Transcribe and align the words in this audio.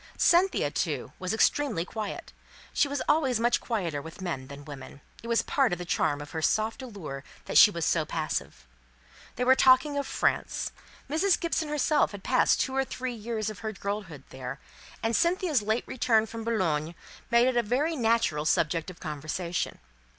Cynthia, 0.17 0.71
too, 0.71 1.11
was 1.19 1.31
extremely 1.31 1.85
quiet; 1.85 2.33
she 2.73 2.87
was 2.87 3.03
always 3.07 3.39
much 3.39 3.61
quieter 3.61 4.01
with 4.01 4.19
men 4.19 4.47
than 4.47 4.61
with 4.61 4.67
women; 4.67 5.01
it 5.21 5.27
was 5.27 5.43
part 5.43 5.71
of 5.71 5.77
the 5.77 5.85
charm 5.85 6.21
of 6.21 6.31
her 6.31 6.41
soft 6.41 6.81
allurement 6.81 7.23
that 7.45 7.59
she 7.59 7.69
was 7.69 7.85
so 7.85 8.03
passive. 8.03 8.65
They 9.35 9.43
were 9.43 9.53
talking 9.53 9.99
of 9.99 10.07
France. 10.07 10.71
Mrs. 11.07 11.39
Gibson 11.39 11.69
herself 11.69 12.13
had 12.13 12.23
passed 12.23 12.59
two 12.59 12.75
or 12.75 12.83
three 12.83 13.13
years 13.13 13.51
of 13.51 13.59
her 13.59 13.71
girlhood 13.73 14.23
there; 14.31 14.59
and 15.03 15.15
Cynthia's 15.15 15.61
late 15.61 15.83
return 15.85 16.25
from 16.25 16.43
Boulogne 16.43 16.95
made 17.29 17.47
it 17.47 17.55
a 17.55 17.61
very 17.61 17.95
natural 17.95 18.45
subject 18.45 18.89
of 18.89 18.99
conversation. 18.99 19.77